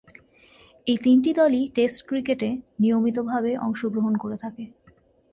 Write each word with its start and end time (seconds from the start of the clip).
এ 0.87 0.95
তিনটি 1.03 1.31
দলই 1.33 1.63
টেস্ট 1.75 1.99
ক্রিকেটে 2.07 2.49
নিয়মিতভাবে 2.79 3.51
অংশগ্রহণ 3.57 4.13
করে 4.17 4.37
থাকে। 4.37 4.63